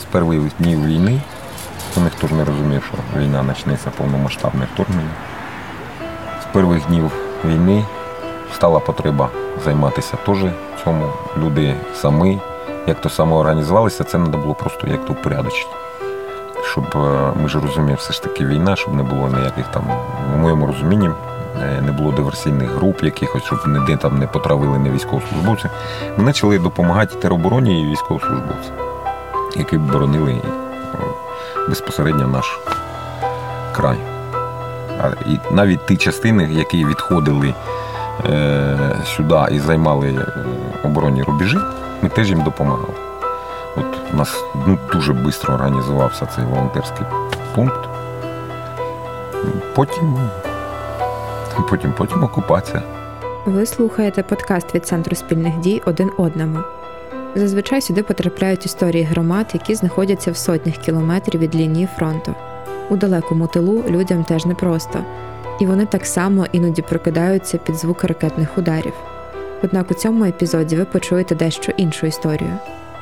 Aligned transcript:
З 0.00 0.04
перших 0.04 0.40
днів 0.58 0.86
війни 0.86 1.20
ніхто 2.00 2.26
ж 2.26 2.34
не 2.34 2.44
розумів, 2.44 2.82
що 2.84 3.20
війна 3.20 3.44
почнеться 3.44 3.90
повномасштабне 3.90 4.66
вторгнення. 4.74 5.10
З 6.42 6.44
перших 6.52 6.86
днів 6.86 7.10
війни 7.44 7.84
стала 8.54 8.80
потреба 8.80 9.28
займатися 9.64 10.16
теж 10.26 10.38
цьому. 10.84 11.06
Люди 11.36 11.74
самі, 11.94 12.40
як 12.86 13.00
то 13.00 13.10
самоорганізувалися, 13.10 14.04
це 14.04 14.10
треба 14.10 14.38
було 14.38 14.54
просто 14.54 14.86
як 14.86 15.04
то 15.06 15.12
упорядочити. 15.12 15.70
Щоб 16.64 16.84
е, 16.94 17.32
ми 17.42 17.48
ж 17.48 17.60
розуміємо, 17.60 17.98
все 17.98 18.12
ж 18.12 18.22
таки 18.22 18.46
війна, 18.46 18.76
щоб 18.76 18.94
не 18.94 19.02
було 19.02 19.28
ніяких 19.28 19.66
там, 19.66 19.82
в 20.34 20.38
моєму 20.38 20.66
розумінні, 20.66 21.10
не 21.82 21.92
було 21.92 22.12
диверсійних 22.12 22.70
груп 22.70 23.02
якихось, 23.02 23.42
щоб 23.42 23.58
ніде 23.68 23.96
там 23.96 24.18
не 24.18 24.26
потравили 24.26 24.78
не 24.78 24.90
військовослужбовці. 24.90 25.68
Ми 26.16 26.24
почали 26.24 26.58
допомагати 26.58 27.16
теробороні 27.16 27.82
і 27.82 27.86
військовослужбовцям, 27.86 28.74
які 29.56 29.78
боронили 29.78 30.32
е, 30.32 30.42
безпосередньо 31.68 32.26
наш 32.26 32.58
край. 33.72 33.98
І 35.26 35.54
навіть 35.54 35.86
ті 35.86 35.96
частини, 35.96 36.48
які 36.52 36.84
відходили 36.84 37.54
е, 38.26 38.76
сюди 39.04 39.40
і 39.50 39.58
займали 39.58 40.08
е, 40.08 40.26
оборонні 40.84 41.22
рубежі, 41.22 41.58
ми 42.02 42.08
теж 42.08 42.28
їм 42.28 42.42
допомагали. 42.42 42.94
От 43.76 43.84
У 44.12 44.16
нас 44.16 44.44
ну, 44.66 44.78
дуже 44.92 45.14
швидко 45.14 45.52
організувався 45.52 46.26
цей 46.26 46.44
волонтерський 46.44 47.06
пункт. 47.54 47.88
Потім, 49.74 50.18
потім, 51.70 51.92
потім 51.98 52.24
окупація. 52.24 52.82
Ви 53.46 53.66
слухаєте 53.66 54.22
подкаст 54.22 54.74
від 54.74 54.86
Центру 54.86 55.16
спільних 55.16 55.58
дій 55.58 55.82
один 55.86 56.10
одному. 56.16 56.58
Зазвичай 57.34 57.80
сюди 57.80 58.02
потрапляють 58.02 58.66
історії 58.66 59.04
громад, 59.04 59.46
які 59.52 59.74
знаходяться 59.74 60.32
в 60.32 60.36
сотнях 60.36 60.76
кілометрів 60.76 61.40
від 61.40 61.54
лінії 61.54 61.88
фронту. 61.96 62.34
У 62.90 62.96
далекому 62.96 63.46
тилу 63.46 63.84
людям 63.88 64.24
теж 64.24 64.46
непросто, 64.46 64.98
і 65.60 65.66
вони 65.66 65.86
так 65.86 66.06
само 66.06 66.46
іноді 66.52 66.82
прокидаються 66.82 67.58
під 67.58 67.76
звук 67.76 68.04
ракетних 68.04 68.58
ударів. 68.58 68.92
Однак 69.62 69.90
у 69.90 69.94
цьому 69.94 70.24
епізоді 70.24 70.76
ви 70.76 70.84
почуєте 70.84 71.34
дещо 71.34 71.72
іншу 71.76 72.06
історію. 72.06 72.52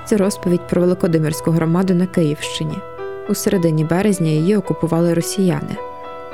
Це 0.04 0.16
розповідь 0.16 0.68
про 0.68 0.80
Великодимирську 0.80 1.50
громаду 1.50 1.94
на 1.94 2.06
Київщині. 2.06 2.78
У 3.28 3.34
середині 3.34 3.84
березня 3.84 4.28
її 4.28 4.56
окупували 4.56 5.14
росіяни. 5.14 5.76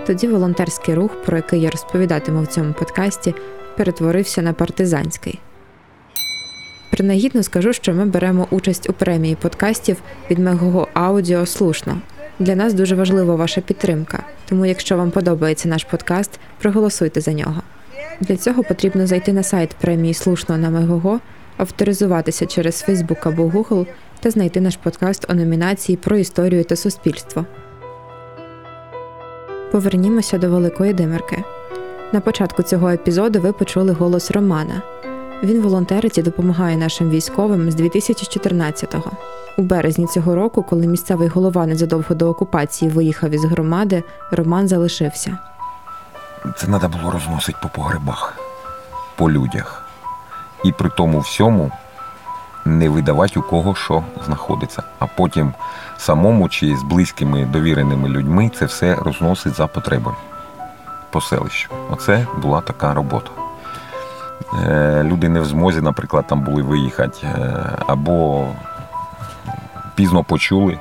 Тоді 0.07 0.29
волонтерський 0.29 0.95
рух, 0.95 1.23
про 1.23 1.37
який 1.37 1.61
я 1.61 1.71
розповідатиму 1.71 2.43
в 2.43 2.47
цьому 2.47 2.73
подкасті, 2.73 3.35
перетворився 3.77 4.43
на 4.43 4.53
партизанський. 4.53 5.41
Принагідно 6.91 7.43
скажу, 7.43 7.73
що 7.73 7.95
ми 7.95 8.05
беремо 8.05 8.47
участь 8.51 8.91
у 8.91 8.93
премії 8.93 9.35
подкастів 9.35 9.97
від 10.31 10.39
Мегого 10.39 10.89
Аудіо 10.95 11.47
Слушно. 11.47 11.99
Для 12.39 12.57
нас 12.57 12.75
дуже 12.75 12.95
важлива 12.95 13.35
ваша 13.35 13.61
підтримка, 13.61 14.23
тому 14.49 14.67
якщо 14.67 14.97
вам 14.97 15.11
подобається 15.11 15.69
наш 15.69 15.85
подкаст, 15.85 16.31
проголосуйте 16.59 17.21
за 17.21 17.33
нього. 17.33 17.63
Для 18.21 18.37
цього 18.37 18.65
потрібно 18.65 19.07
зайти 19.07 19.33
на 19.33 19.43
сайт 19.43 19.71
премії 19.81 20.15
Слушно 20.15 20.59
на 20.59 20.71
Мегого, 20.71 21.21
авторизуватися 21.57 22.47
через 22.47 22.85
Facebook 22.89 23.29
або 23.29 23.43
Google 23.43 23.87
та 24.21 24.31
знайти 24.31 24.61
наш 24.61 24.77
подкаст 24.77 25.27
у 25.31 25.35
номінації 25.35 25.97
про 25.97 26.17
історію 26.17 26.65
та 26.65 26.77
суспільство. 26.77 27.47
Повернімося 29.73 30.39
до 30.39 30.51
Великої 30.51 30.93
Димирки. 30.93 31.45
На 32.13 32.21
початку 32.21 32.63
цього 32.63 32.91
епізоду 32.91 33.41
ви 33.41 33.53
почули 33.53 33.93
голос 33.93 34.31
Романа. 34.31 34.83
Він 35.43 35.63
волонтерить 35.63 36.19
і 36.19 36.23
допомагає 36.23 36.77
нашим 36.77 37.11
військовим 37.11 37.71
з 37.71 37.81
2014-го. 37.81 39.11
У 39.59 39.63
березні 39.63 40.07
цього 40.07 40.35
року, 40.35 40.63
коли 40.63 40.87
місцевий 40.87 41.29
голова 41.29 41.67
незадовго 41.67 42.15
до 42.15 42.29
окупації 42.29 42.91
виїхав 42.91 43.31
із 43.31 43.45
громади, 43.45 44.03
Роман 44.31 44.69
залишився. 44.69 45.39
Це 46.57 46.67
треба 46.67 46.89
було 46.89 47.11
розносити 47.11 47.59
по 47.63 47.69
погребах, 47.69 48.39
по 49.17 49.31
людях. 49.31 49.87
І 50.65 50.73
при 50.73 50.91
тому 50.97 51.19
всьому 51.19 51.71
не 52.67 52.89
видавати 52.89 53.41
у 53.41 53.43
кого 53.43 53.75
що 53.75 54.03
знаходиться, 54.27 54.83
а 54.99 55.07
потім 55.07 55.53
самому 55.99 56.49
чи 56.49 56.77
з 56.77 56.83
близькими 56.83 57.45
довіреними 57.45 58.09
людьми 58.09 58.51
це 58.59 58.65
все 58.65 58.95
розносить 58.95 59.55
за 59.55 59.67
потребою 59.67 60.17
по 61.11 61.21
селищу. 61.21 61.71
Оце 61.91 62.27
була 62.43 62.61
така 62.61 62.95
робота. 62.95 63.31
Е, 64.65 65.03
люди 65.05 65.29
не 65.29 65.41
в 65.41 65.45
змозі, 65.45 65.81
наприклад, 65.81 66.27
там 66.27 66.41
були 66.41 66.63
виїхати, 66.63 67.27
е, 67.27 67.65
або 67.87 68.47
пізно 69.95 70.25
почули, 70.25 70.79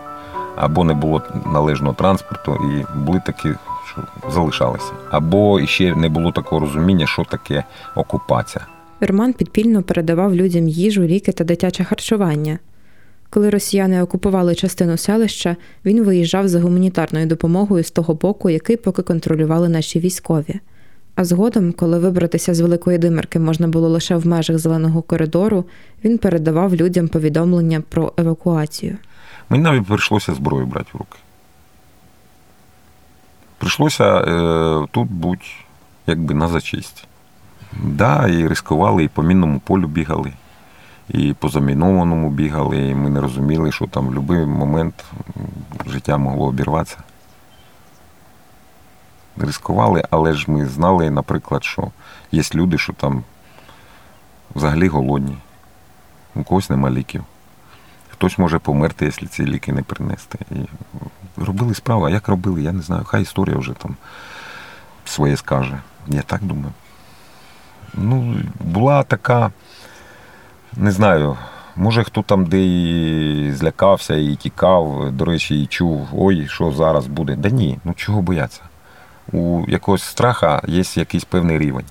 або 0.55 0.83
не 0.83 0.93
було 0.93 1.21
належного 1.45 1.93
транспорту, 1.93 2.55
і 2.55 2.97
були 2.97 3.21
такі, 3.25 3.49
що 3.85 4.01
залишалися. 4.29 4.91
Або 5.11 5.65
ще 5.65 5.95
не 5.95 6.09
було 6.09 6.31
такого 6.31 6.61
розуміння, 6.61 7.07
що 7.07 7.23
таке 7.23 7.63
окупація. 7.95 8.65
Роман 8.99 9.33
підпільно 9.33 9.83
передавав 9.83 10.35
людям 10.35 10.67
їжу, 10.67 11.03
ліки 11.03 11.31
та 11.31 11.43
дитяче 11.43 11.83
харчування. 11.83 12.59
Коли 13.29 13.49
росіяни 13.49 14.01
окупували 14.01 14.55
частину 14.55 14.97
селища, 14.97 15.55
він 15.85 16.03
виїжджав 16.03 16.47
за 16.47 16.61
гуманітарною 16.61 17.25
допомогою 17.25 17.83
з 17.83 17.91
того 17.91 18.13
боку, 18.13 18.49
який 18.49 18.77
поки 18.77 19.01
контролювали 19.01 19.69
наші 19.69 19.99
військові. 19.99 20.59
А 21.15 21.25
згодом, 21.25 21.71
коли 21.71 21.99
вибратися 21.99 22.53
з 22.53 22.59
Великої 22.59 22.97
Димирки 22.97 23.39
можна 23.39 23.67
було 23.67 23.89
лише 23.89 24.15
в 24.15 24.27
межах 24.27 24.57
зеленого 24.57 25.01
коридору, 25.01 25.65
він 26.03 26.17
передавав 26.17 26.75
людям 26.75 27.07
повідомлення 27.07 27.83
про 27.89 28.13
евакуацію. 28.17 28.97
Мені 29.49 29.63
навіть 29.63 29.87
прийшлося 29.87 30.33
зброю 30.33 30.65
брати 30.65 30.89
в 30.93 30.97
руки. 30.97 31.17
Прийшлося 33.57 34.17
е, 34.17 34.87
тут 34.91 35.11
бути 35.11 35.45
якби 36.07 36.33
на 36.33 36.47
зачисті. 36.47 37.03
Да, 37.83 38.27
і 38.27 38.47
ризикували, 38.47 39.03
і 39.03 39.07
по 39.07 39.23
мінному 39.23 39.59
полю 39.59 39.87
бігали, 39.87 40.33
і 41.09 41.33
по 41.33 41.49
замінованому 41.49 42.29
бігали, 42.29 42.89
і 42.89 42.95
ми 42.95 43.09
не 43.09 43.21
розуміли, 43.21 43.71
що 43.71 43.87
там 43.87 44.07
в 44.07 44.21
будь-який 44.21 44.45
момент 44.45 45.05
життя 45.87 46.17
могло 46.17 46.45
обірватися 46.45 46.97
ризикували, 49.37 50.03
але 50.09 50.33
ж 50.33 50.51
ми 50.51 50.65
знали, 50.65 51.09
наприклад, 51.09 51.63
що 51.63 51.91
є 52.31 52.43
люди, 52.55 52.77
що 52.77 52.93
там 52.93 53.23
взагалі 54.55 54.87
голодні, 54.87 55.37
у 56.35 56.43
когось 56.43 56.69
нема 56.69 56.89
ліків. 56.89 57.23
Хтось 58.09 58.37
може 58.37 58.59
померти, 58.59 59.05
якщо 59.05 59.27
ці 59.27 59.45
ліки 59.45 59.73
не 59.73 59.83
принести. 59.83 60.39
І 60.51 60.55
робили 61.37 61.75
справу, 61.75 62.05
а 62.05 62.09
як 62.09 62.27
робили, 62.27 62.61
я 62.61 62.71
не 62.71 62.81
знаю. 62.81 63.03
Хай 63.03 63.21
історія 63.21 63.57
вже 63.57 63.73
там 63.73 63.95
своє 65.05 65.37
скаже. 65.37 65.79
Я 66.07 66.21
так 66.21 66.43
думаю. 66.43 66.73
Ну, 67.97 68.35
була 68.59 69.03
така, 69.03 69.51
не 70.77 70.91
знаю, 70.91 71.37
може 71.75 72.03
хто 72.03 72.21
там 72.21 72.45
де 72.45 72.65
і 72.65 73.51
злякався 73.51 74.15
і 74.15 74.35
тікав, 74.35 75.11
до 75.11 75.25
речі, 75.25 75.63
і 75.63 75.67
чув, 75.67 76.07
ой, 76.13 76.47
що 76.47 76.71
зараз 76.71 77.07
буде. 77.07 77.35
Да 77.35 77.49
ні, 77.49 77.79
ну 77.83 77.93
чого 77.93 78.21
бояться 78.21 78.61
у 79.31 79.65
якогось 79.67 80.03
страха 80.03 80.61
є 80.67 80.83
якийсь 80.95 81.25
певний 81.25 81.57
рівень, 81.57 81.85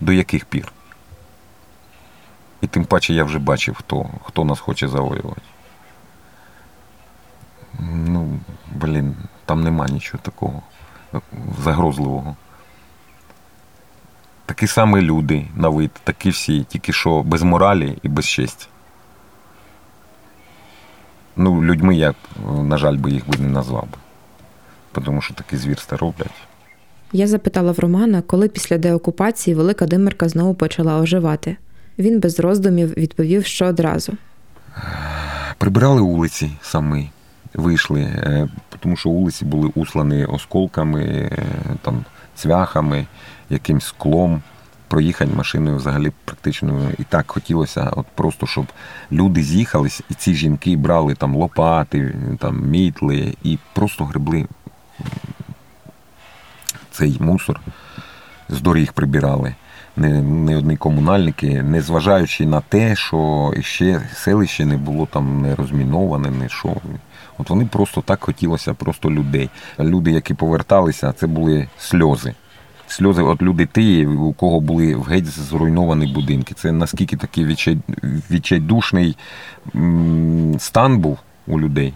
до 0.00 0.12
яких 0.12 0.44
пір. 0.44 0.72
І 2.60 2.66
тим 2.66 2.84
паче 2.84 3.14
я 3.14 3.24
вже 3.24 3.38
бачив, 3.38 3.74
хто 3.74 4.06
хто 4.22 4.44
нас 4.44 4.60
хоче 4.60 4.88
завоювати. 4.88 5.40
Ну, 7.80 8.38
блін, 8.72 9.16
там 9.44 9.62
нема 9.62 9.86
нічого 9.86 10.18
такого 10.22 10.62
загрозливого. 11.64 12.36
Такі 14.46 14.66
самі 14.66 15.00
люди 15.00 15.46
на 15.56 15.68
вид, 15.68 15.90
такі 16.04 16.30
всі, 16.30 16.64
тільки 16.64 16.92
що 16.92 17.22
без 17.22 17.42
моралі 17.42 17.98
і 18.02 18.08
без 18.08 18.26
честі. 18.26 18.66
Ну, 21.36 21.62
людьми 21.62 21.96
я, 21.96 22.14
на 22.62 22.78
жаль, 22.78 22.96
би 22.96 23.10
їх 23.10 23.28
би 23.28 23.38
не 23.38 23.48
назвав 23.48 23.82
би 23.82 23.98
тому 25.04 25.22
що 25.22 25.34
такі 25.34 25.56
звірства 25.56 25.98
роблять. 25.98 26.34
Я 27.12 27.26
запитала 27.26 27.72
в 27.72 27.78
Романа, 27.78 28.22
коли 28.26 28.48
після 28.48 28.78
деокупації 28.78 29.56
Велика 29.56 29.86
Димирка 29.86 30.28
знову 30.28 30.54
почала 30.54 31.00
оживати. 31.00 31.56
Він 31.98 32.20
без 32.20 32.40
роздумів 32.40 32.96
відповів, 32.96 33.46
що 33.46 33.66
одразу. 33.66 34.12
Прибирали 35.58 36.00
вулиці 36.00 36.50
самі, 36.62 37.10
вийшли, 37.54 38.00
е, 38.00 38.48
тому 38.80 38.96
що 38.96 39.08
вулиці 39.08 39.44
були 39.44 39.70
услані 39.74 40.24
осколками, 40.24 41.02
е, 41.04 41.38
там, 41.82 42.04
цвяхами, 42.36 43.06
якимсь 43.50 43.86
склом. 43.86 44.42
Проїхати 44.88 45.30
машиною 45.34 45.76
взагалі 45.76 46.12
практично 46.24 46.90
і 46.98 47.04
так 47.04 47.30
хотілося, 47.30 47.90
от 47.96 48.06
просто 48.14 48.46
щоб 48.46 48.66
люди 49.12 49.42
з'їхались, 49.42 50.02
і 50.10 50.14
ці 50.14 50.34
жінки 50.34 50.76
брали 50.76 51.14
там 51.14 51.36
лопати, 51.36 52.14
там 52.38 52.68
мітли 52.68 53.34
і 53.42 53.58
просто 53.74 54.04
гребли 54.04 54.46
цей 56.90 57.16
мусор 57.20 57.60
з 58.48 58.60
доріг 58.60 58.92
прибирали. 58.92 59.54
не, 59.96 60.22
не 60.22 60.56
одні 60.56 60.76
комунальники, 60.76 61.62
незважаючи 61.62 62.46
на 62.46 62.60
те, 62.60 62.96
що 62.96 63.52
ще 63.60 64.00
селище 64.14 64.64
не 64.64 64.76
було 64.76 65.06
там 65.06 65.42
не 65.42 65.54
розміноване, 65.54 66.30
не 66.30 66.48
що. 66.48 66.76
От 67.38 67.50
вони 67.50 67.66
просто 67.66 68.00
так 68.00 68.24
хотілося, 68.24 68.74
просто 68.74 69.10
людей. 69.10 69.50
Люди, 69.78 70.10
які 70.10 70.34
поверталися, 70.34 71.12
це 71.12 71.26
були 71.26 71.68
сльози. 71.78 72.34
Сльози, 72.88 73.22
от 73.22 73.42
люди 73.42 73.66
ті, 73.66 74.06
у 74.06 74.32
кого 74.32 74.60
були 74.60 74.94
в 74.94 75.02
геть 75.02 75.26
зруйновані 75.26 76.06
будинки. 76.06 76.54
Це 76.54 76.72
наскільки 76.72 77.16
такий 77.16 77.44
відчайдушний 78.30 79.16
стан 80.58 80.98
був 80.98 81.18
у 81.46 81.60
людей. 81.60 81.94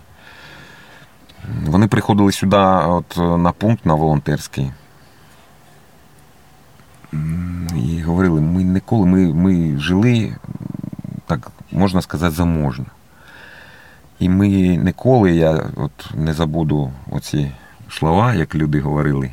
Вони 1.66 1.88
приходили 1.88 2.32
сюди 2.32 2.56
от, 2.56 3.16
на 3.16 3.52
пункт 3.52 3.86
на 3.86 3.94
волонтерський. 3.94 4.70
І 7.76 8.02
говорили, 8.02 8.40
ми 8.40 8.62
ніколи 8.62 9.06
ми, 9.06 9.34
ми 9.34 9.78
жили, 9.78 10.36
так 11.26 11.50
можна 11.72 12.02
сказати, 12.02 12.34
заможно. 12.34 12.86
І 14.20 14.28
ми 14.28 14.48
ніколи, 14.76 15.32
я 15.32 15.70
от 15.76 16.10
не 16.14 16.32
забуду 16.32 16.92
оці 17.10 17.50
слова, 17.90 18.34
як 18.34 18.54
люди 18.54 18.80
говорили. 18.80 19.32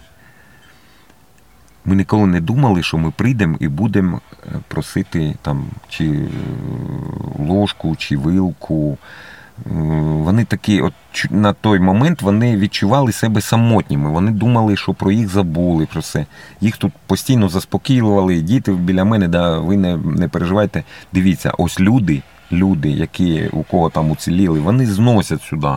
Ми 1.85 1.95
ніколи 1.95 2.27
не 2.27 2.41
думали, 2.41 2.83
що 2.83 2.97
ми 2.97 3.11
прийдемо 3.11 3.57
і 3.59 3.67
будемо 3.67 4.21
е, 4.45 4.49
просити 4.67 5.35
там 5.41 5.65
чи 5.89 6.05
е, 6.05 6.27
ложку, 7.39 7.95
чи 7.95 8.17
вилку. 8.17 8.97
Вони 9.65 10.45
такі, 10.45 10.81
от 10.81 10.93
на 11.31 11.53
той 11.53 11.79
момент 11.79 12.21
вони 12.21 12.57
відчували 12.57 13.11
себе 13.11 13.41
самотніми. 13.41 14.09
Вони 14.09 14.31
думали, 14.31 14.77
що 14.77 14.93
про 14.93 15.11
їх 15.11 15.27
забули, 15.27 15.87
про 15.91 16.01
все. 16.01 16.25
Їх 16.61 16.77
тут 16.77 16.93
постійно 17.07 17.49
заспокоювали. 17.49 18.41
Діти 18.41 18.71
біля 18.71 19.03
мене, 19.03 19.27
да, 19.27 19.59
ви 19.59 19.77
не 19.77 19.97
не 19.97 20.27
переживайте. 20.27 20.83
Дивіться, 21.13 21.53
ось 21.57 21.79
люди, 21.79 22.21
люди, 22.51 22.89
які 22.89 23.49
у 23.53 23.63
кого 23.63 23.89
там 23.89 24.11
уціліли, 24.11 24.59
вони 24.59 24.85
зносять 24.85 25.41
сюди 25.41 25.69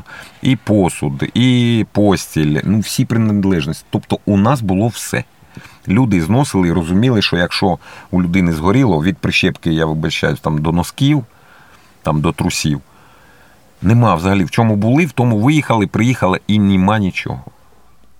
і 0.42 0.56
посуд, 0.56 1.24
і 1.34 1.86
постіль, 1.92 2.60
ну 2.64 2.80
всі 2.80 3.04
приналежності. 3.04 3.84
Тобто 3.90 4.18
у 4.26 4.36
нас 4.36 4.60
було 4.60 4.88
все. 4.88 5.24
Люди 5.88 6.22
зносили 6.22 6.68
і 6.68 6.72
розуміли, 6.72 7.22
що 7.22 7.36
якщо 7.36 7.78
у 8.10 8.22
людини 8.22 8.52
згоріло 8.52 9.02
від 9.02 9.16
прищепки, 9.16 9.72
я 9.72 9.86
вибачаюсь, 9.86 10.40
там 10.40 10.58
до 10.62 10.72
носків, 10.72 11.24
там 12.02 12.20
до 12.20 12.32
трусів. 12.32 12.80
Нема 13.82 14.14
взагалі 14.14 14.44
в 14.44 14.50
чому 14.50 14.76
були, 14.76 15.06
в 15.06 15.12
тому 15.12 15.38
виїхали, 15.38 15.86
приїхали 15.86 16.40
і 16.46 16.58
нема 16.58 16.98
нічого. 16.98 17.44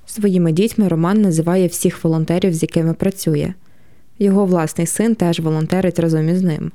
Своїми 0.07 0.53
дітьми 0.53 0.89
Роман 0.89 1.23
називає 1.23 1.67
всіх 1.67 2.05
волонтерів, 2.05 2.55
з 2.55 2.63
якими 2.63 2.95
працює. 2.95 3.55
Його 4.19 4.45
власний 4.45 4.87
син 4.87 5.15
теж 5.15 5.41
волонтерить 5.41 5.99
разом 5.99 6.29
із 6.29 6.43
ним. 6.43 6.73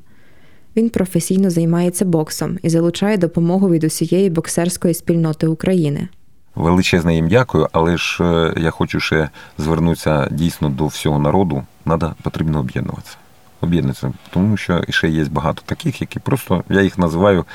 Він 0.75 0.89
професійно 0.89 1.49
займається 1.49 2.05
боксом 2.05 2.57
і 2.61 2.69
залучає 2.69 3.17
допомогу 3.17 3.69
від 3.69 3.83
усієї 3.83 4.29
боксерської 4.29 4.93
спільноти 4.93 5.47
України. 5.47 6.07
Величезне 6.55 7.15
їм 7.15 7.27
дякую, 7.27 7.67
але 7.71 7.97
ж 7.97 8.23
е, 8.23 8.53
я 8.57 8.71
хочу 8.71 8.99
ще 8.99 9.29
звернутися 9.57 10.27
дійсно 10.31 10.69
до 10.69 10.87
всього 10.87 11.19
народу. 11.19 11.63
Надо, 11.85 12.13
потрібно 12.21 12.59
об'єднуватися. 12.59 13.17
Об'єднуватися, 13.61 14.13
тому 14.29 14.57
що 14.57 14.83
ще 14.89 15.07
є 15.07 15.25
багато 15.25 15.61
таких, 15.65 16.01
які 16.01 16.19
просто 16.19 16.63
я 16.69 16.81
їх 16.81 16.97
називаю 16.97 17.45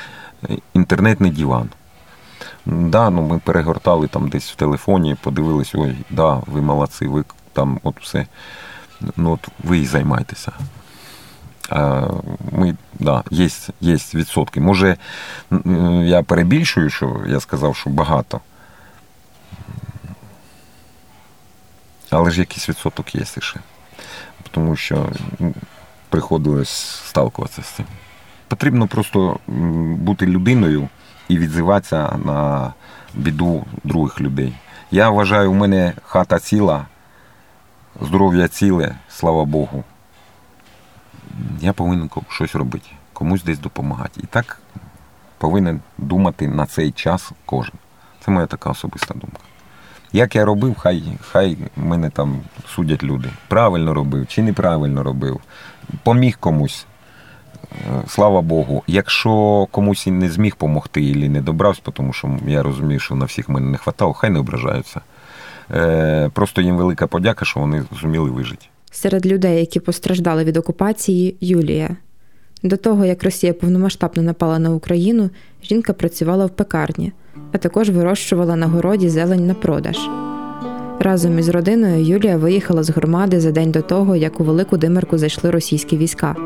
інтернетний 0.75 1.31
диван. 1.31 1.69
Да, 2.67 3.11
ну 3.11 3.23
Ми 3.23 3.39
перегортали 3.39 4.09
там 4.09 4.29
десь 4.29 4.51
в 4.51 4.55
телефоні, 4.55 5.17
подивились, 5.23 5.75
ой, 5.75 5.97
да, 6.11 6.43
ви 6.47 6.61
молодці, 6.61 7.07
ви 7.07 7.25
там 7.53 7.81
от 7.83 7.95
все. 8.01 8.27
Ну 9.17 9.33
от 9.33 9.49
ви 9.65 9.79
і 9.79 9.87
займайтеся. 9.87 10.53
Ми, 12.53 12.77
да, 12.99 13.25
Є 13.31 13.49
є 13.81 13.95
відсотки. 13.95 14.61
Може, 14.61 14.97
я 16.05 16.23
перебільшую, 16.23 16.91
що 16.91 17.21
я 17.27 17.41
сказав, 17.41 17.77
що 17.77 17.91
багато. 17.91 18.41
Але 22.11 22.31
ж 22.31 22.41
якийсь 22.41 22.69
відсоток 22.69 23.15
є 23.15 23.25
ще. 23.25 23.61
Тому 24.51 24.77
що 24.77 25.07
приходилось 26.09 27.03
сталкуватися 27.07 27.63
з 27.63 27.67
цим. 27.67 27.87
Потрібно 28.49 28.87
просто 28.87 29.39
бути 29.97 30.27
людиною 30.27 30.89
і 31.29 31.39
відзиватися 31.39 32.19
на 32.25 32.73
біду 33.15 33.65
других 33.85 34.21
людей. 34.21 34.55
Я 34.91 35.11
вважаю, 35.11 35.51
у 35.51 35.55
мене 35.55 35.93
хата 36.03 36.39
ціла, 36.39 36.87
здоров'я 38.01 38.49
ціле, 38.49 38.95
слава 39.09 39.45
Богу. 39.45 39.85
Я 41.61 41.73
повинен 41.73 42.11
щось 42.29 42.55
робити, 42.55 42.89
комусь 43.13 43.45
десь 43.45 43.59
допомагати. 43.59 44.21
І 44.25 44.27
так 44.27 44.61
повинен 45.39 45.81
думати 45.99 46.49
на 46.49 46.67
цей 46.67 46.93
час 46.93 47.33
кожен. 47.47 47.75
Це 48.25 48.31
моя 48.31 48.47
така 48.47 48.71
особиста 48.71 49.15
думка. 49.15 49.39
Як 50.13 50.37
я 50.37 50.45
робив, 50.45 50.75
хай 50.79 51.03
хай 51.21 51.59
мене 51.77 52.11
там 52.11 52.41
судять 52.69 53.03
люди. 53.03 53.29
Правильно 53.49 53.95
робив 53.95 54.27
чи 54.27 54.43
неправильно 54.43 55.03
робив. 55.03 55.41
Поміг 56.03 56.39
комусь. 56.39 56.87
Е, 57.73 58.03
слава 58.09 58.41
Богу, 58.41 58.83
якщо 58.87 59.67
комусь 59.71 60.07
не 60.07 60.29
зміг 60.29 60.53
допомогти 60.53 61.03
і 61.03 61.29
не 61.29 61.41
добрався, 61.41 61.83
тому 61.93 62.13
що 62.13 62.39
я 62.47 62.63
розумію, 62.63 63.01
що 63.01 63.15
на 63.15 63.25
всіх 63.25 63.49
мене 63.49 63.67
не 63.67 63.73
вистачало, 63.73 64.13
хай 64.13 64.31
не 64.31 64.39
ображаються. 64.39 65.01
Е, 65.71 66.31
просто 66.35 66.61
їм 66.61 66.77
велика 66.77 67.07
подяка, 67.07 67.45
що 67.45 67.61
вони 67.61 67.85
зуміли 68.01 68.31
вижити. 68.31 68.67
Серед 68.91 69.27
людей, 69.27 69.61
які 69.61 69.81
постраждали 69.81 70.45
від 70.45 70.57
окупації, 70.57 71.37
Юлія. 71.41 71.97
До 72.63 72.77
того, 72.77 73.05
як 73.05 73.25
Росія 73.25 73.53
повномасштабно 73.53 74.23
напала 74.23 74.59
на 74.59 74.71
Україну, 74.71 75.31
жінка 75.63 75.93
працювала 75.93 76.47
в 76.47 76.51
пекарні, 76.51 77.13
а 77.53 77.59
також 77.59 77.91
вирощувала 77.91 78.57
на 78.57 78.67
городі 78.67 79.09
зелень 79.09 79.47
на 79.47 79.55
продаж. 79.55 79.99
Разом 81.01 81.39
із 81.39 81.49
родиною 81.49 82.05
Юлія 82.05 82.37
виїхала 82.37 82.83
з 82.83 82.91
громади 82.91 83.41
за 83.41 83.51
день 83.51 83.71
до 83.71 83.83
того, 83.83 84.17
як 84.17 84.41
у 84.41 84.45
Велику 84.45 84.77
Димирку 84.77 85.19
зайшли 85.19 85.51
російські 85.51 85.97
війська 85.97 86.37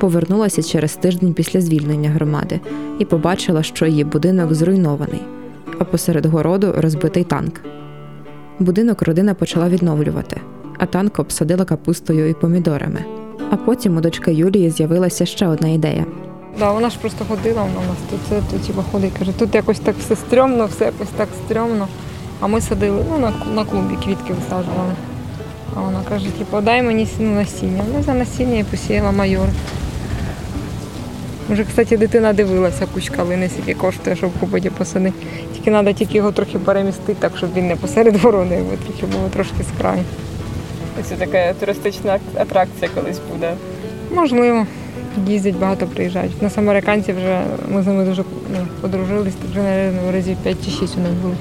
повернулася 0.00 0.62
через 0.62 0.96
тиждень 0.96 1.34
після 1.34 1.60
звільнення 1.60 2.10
громади 2.10 2.60
і 2.98 3.04
побачила, 3.04 3.62
що 3.62 3.86
її 3.86 4.04
будинок 4.04 4.54
зруйнований, 4.54 5.22
а 5.78 5.84
посеред 5.84 6.26
городу 6.26 6.74
розбитий 6.76 7.24
танк. 7.24 7.60
Будинок 8.58 9.02
родина 9.02 9.34
почала 9.34 9.68
відновлювати, 9.68 10.40
а 10.80 10.86
танк 10.86 11.18
обсадила 11.18 11.64
капустою 11.64 12.28
і 12.28 12.34
помідорами. 12.34 13.04
А 13.50 13.56
потім 13.56 13.96
у 13.96 14.00
дочки 14.00 14.32
Юлії 14.32 14.70
з'явилася 14.70 15.26
ще 15.26 15.46
одна 15.46 15.68
ідея. 15.68 16.04
Да, 16.58 16.72
вона 16.72 16.90
ж 16.90 16.98
просто 17.00 17.24
ходила 17.24 17.62
вона 17.62 17.80
у 17.86 17.88
нас 17.88 17.98
тут 18.10 18.20
це 18.28 18.42
тут 18.50 18.66
типу, 18.66 18.84
ходить. 18.92 19.12
Каже, 19.18 19.32
тут 19.32 19.54
якось 19.54 19.80
так 19.80 19.96
все 19.98 20.16
стрьомно, 20.16 20.66
все 20.66 20.84
якось 20.84 21.08
так 21.16 21.28
стрьомно. 21.46 21.88
А 22.40 22.46
ми 22.46 22.60
садили 22.60 23.04
ну, 23.10 23.18
на 23.18 23.32
на 23.54 23.64
клумбі 23.64 23.94
квітки 24.04 24.32
висаджували. 24.32 24.92
А 25.76 25.80
вона 25.80 26.00
каже, 26.08 26.26
типу, 26.38 26.60
дай 26.60 26.82
мені 26.82 27.08
ну, 27.18 27.34
насіння. 27.34 27.84
Ну, 27.96 28.02
за 28.02 28.14
насіння 28.14 28.58
і 28.58 28.64
посіяла 28.64 29.10
майор. 29.10 29.48
Вже, 31.50 31.64
кстати, 31.64 31.96
дитина 31.96 32.32
дивилася, 32.32 32.86
куч 32.94 33.08
калини, 33.08 33.48
скільки 33.48 33.74
коштує, 33.74 34.16
щоб 34.16 34.30
купити 34.40 34.70
посадити. 34.70 35.16
Тільки 35.54 35.70
треба 35.70 35.92
тільки 35.92 36.18
його 36.18 36.32
трохи 36.32 36.58
перемістити, 36.58 37.14
так 37.18 37.36
щоб 37.36 37.54
він 37.54 37.68
не 37.68 37.76
посеред 37.76 38.16
ворони, 38.16 38.56
його 38.56 38.70
трохи 38.86 39.06
було 39.06 39.28
трошки 39.28 39.62
з. 39.62 39.82
Це 41.02 41.16
така 41.16 41.52
туристична 41.52 42.18
атракція 42.34 42.90
колись 42.94 43.20
буде. 43.32 43.54
Можливо. 44.14 44.66
Їздять, 45.26 45.56
багато 45.56 45.86
приїжджають. 45.86 46.42
Нас 46.42 46.58
американці 46.58 47.12
вже 47.12 47.42
ми 47.68 47.82
з 47.82 47.86
ними 47.86 48.04
дуже 48.04 48.24
ну, 48.52 48.66
подружились, 48.80 49.34
вже, 49.50 49.92
мабуть, 49.96 50.14
разів 50.14 50.36
5 50.36 50.56
чи 50.64 50.70
6 50.70 50.96
у 50.96 51.00
них 51.00 51.12
було. 51.22 51.34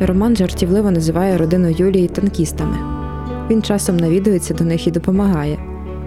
Роман 0.00 0.36
жартівливо 0.36 0.90
називає 0.90 1.36
родину 1.36 1.68
Юлії 1.68 2.08
танкістами. 2.08 2.76
Він 3.50 3.62
часом 3.62 3.96
навідується 3.96 4.54
до 4.54 4.64
них 4.64 4.86
і 4.86 4.90
допомагає. 4.90 5.58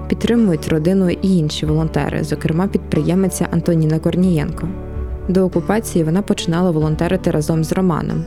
Підтримують 0.07 0.67
родину 0.67 1.09
і 1.09 1.37
інші 1.37 1.65
волонтери, 1.65 2.23
зокрема 2.23 2.67
підприємиця 2.67 3.47
Антоніна 3.51 3.99
Корнієнко. 3.99 4.67
До 5.27 5.45
окупації 5.45 6.03
вона 6.03 6.21
починала 6.21 6.71
волонтерити 6.71 7.31
разом 7.31 7.63
з 7.63 7.71
Романом. 7.71 8.25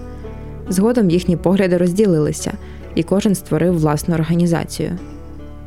Згодом 0.69 1.11
їхні 1.11 1.37
погляди 1.37 1.77
розділилися, 1.77 2.53
і 2.95 3.03
кожен 3.03 3.35
створив 3.35 3.79
власну 3.79 4.15
організацію. 4.15 4.99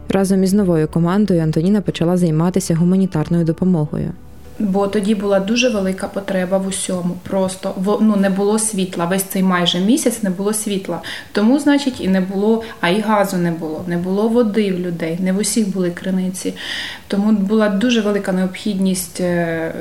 Разом 0.10 0.44
із 0.44 0.54
новою 0.54 0.88
командою 0.88 1.42
Антоніна 1.42 1.82
почала 1.82 2.18
займатися 2.18 2.76
гуманітарною 2.76 3.46
допомогою. 3.46 4.12
Бо 4.60 4.88
тоді 4.88 5.16
була 5.16 5.40
дуже 5.40 5.70
велика 5.70 6.08
потреба 6.08 6.58
в 6.58 6.68
усьому. 6.68 7.18
Просто 7.24 7.74
ну, 8.02 8.16
не 8.16 8.30
було 8.30 8.60
світла. 8.60 9.06
Весь 9.06 9.24
цей 9.24 9.44
майже 9.44 9.80
місяць 9.80 10.24
не 10.24 10.30
було 10.30 10.54
світла. 10.54 11.02
Тому, 11.32 11.60
значить, 11.60 12.02
і 12.02 12.08
не 12.08 12.22
було, 12.22 12.64
а 12.82 12.90
і 12.90 13.02
газу 13.02 13.38
не 13.38 13.52
було, 13.52 13.84
не 13.88 13.98
було 13.98 14.28
води 14.28 14.74
в 14.74 14.80
людей, 14.80 15.18
не 15.22 15.34
в 15.34 15.38
усіх 15.38 15.70
були 15.70 15.92
криниці. 15.92 16.54
Тому 17.08 17.32
була 17.32 17.70
дуже 17.70 18.02
велика 18.02 18.32
необхідність 18.32 19.22
е, 19.22 19.72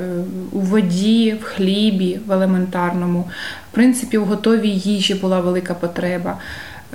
у 0.51 0.59
воді, 0.59 1.35
в 1.41 1.43
хлібі, 1.43 2.19
в 2.27 2.31
елементарному. 2.31 3.25
В 3.71 3.75
принципі, 3.75 4.17
в 4.17 4.25
готовій 4.25 4.69
їжі 4.69 5.13
була 5.13 5.39
велика 5.39 5.73
потреба. 5.73 6.37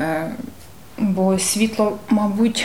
Е, 0.01 0.31
бо 0.99 1.39
світло, 1.39 1.99
мабуть, 2.09 2.65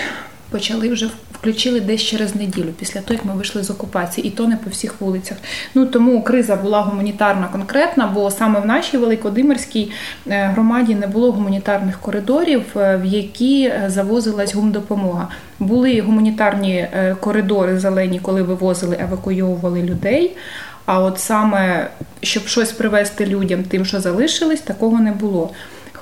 почали 0.50 0.89
вже 0.89 1.10
включили 1.32 1.80
десь 1.80 2.01
через 2.01 2.36
неділю, 2.36 2.74
після 2.80 3.01
того, 3.01 3.13
як 3.13 3.25
ми 3.25 3.34
вийшли 3.34 3.63
з 3.63 3.70
окупації, 3.70 4.27
і 4.27 4.32
то 4.32 4.48
не 4.48 4.58
по 4.58 4.70
всіх 4.70 5.01
вулицях. 5.01 5.38
Ну 5.75 5.86
тому 5.86 6.24
криза 6.24 6.56
була 6.56 6.82
гуманітарна 6.82 7.48
конкретна, 7.48 8.08
бо 8.08 8.32
саме 8.32 8.60
в 8.60 8.65
нашій 8.65 8.98
Великодимирській 8.98 9.92
е, 10.27 10.46
громаді 10.46 10.96
не 10.96 11.08
було 11.08 11.32
гуманітарних 11.32 12.00
коридорів, 12.00 12.63
е, 12.75 12.98
в 12.98 13.06
які 13.06 13.74
завозилась 13.88 14.56
гумдопомога. 14.56 15.27
Були 15.60 16.01
гуманітарні 16.01 16.88
коридори 17.20 17.80
зелені, 17.80 18.20
коли 18.20 18.44
вивозили, 18.44 18.98
евакуйовували 19.01 19.82
людей. 19.84 20.38
А 20.86 21.00
от 21.00 21.20
саме 21.20 21.89
щоб 22.22 22.48
щось 22.48 22.72
привезти 22.72 23.25
людям, 23.25 23.63
тим, 23.63 23.86
що 23.86 24.00
залишились, 24.00 24.62
такого 24.62 25.00
не 25.00 25.12
було. 25.12 25.51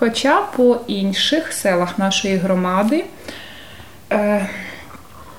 Хоча 0.04 0.42
по 0.42 0.78
інших 0.88 1.54
селах 1.54 2.00
нашої 2.00 2.36
громади 2.36 3.06
е, 4.12 4.50